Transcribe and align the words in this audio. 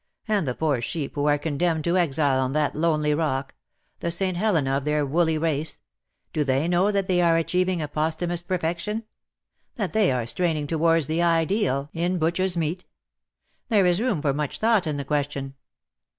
And 0.27 0.47
the 0.47 0.55
poor 0.55 0.81
sheep 0.81 1.13
who 1.13 1.27
are 1.27 1.37
condemned 1.37 1.83
to 1.83 1.95
exile 1.95 2.39
on 2.39 2.53
that 2.53 2.75
lonely 2.75 3.13
rock— 3.13 3.53
the 3.99 4.09
St. 4.09 4.35
Helena 4.35 4.75
of 4.77 4.83
their 4.83 5.05
w^oolly 5.05 5.39
race— 5.39 5.77
do 6.33 6.43
they 6.43 6.67
know 6.67 6.89
that 6.89 7.07
they 7.07 7.21
are 7.21 7.37
achieving 7.37 7.83
a 7.83 7.87
posthumous 7.87 8.41
perfec 8.41 8.79
tion— 8.79 9.03
that 9.75 9.93
they 9.93 10.11
are 10.11 10.25
straining 10.25 10.65
towards 10.65 11.05
the 11.05 11.21
ideal 11.21 11.89
iu 11.93 11.93
84 11.93 11.93
'^TINTAGEL, 11.93 11.93
HALF 11.93 11.93
IN 11.93 11.93
SEA, 11.93 12.01
AND 12.01 12.03
HALF 12.03 12.05
ON 12.05 12.11
LAND." 12.13 12.19
butcher's 12.19 12.57
meat? 12.57 12.85
There 13.69 13.85
is 13.85 14.01
room 14.01 14.21
for 14.23 14.33
much 14.33 14.57
thought 14.57 14.87
in 14.87 14.97
the 14.97 15.05
question.' 15.05 15.53